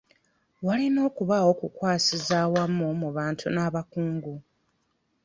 [0.65, 4.33] Walina okubaawo okukwasiza awamu mu bantu n'abakungu.